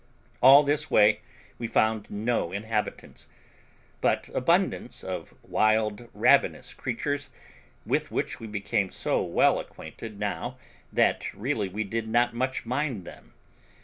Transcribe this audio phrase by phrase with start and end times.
[0.41, 1.19] All this way
[1.59, 3.27] we found no inhabitants,
[4.01, 7.29] but abundance of wild ravenous creatures,
[7.85, 10.57] with which we became so well acquainted now
[10.91, 13.33] that really we did not much mind them.